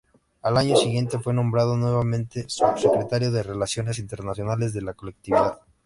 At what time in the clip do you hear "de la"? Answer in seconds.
4.73-4.95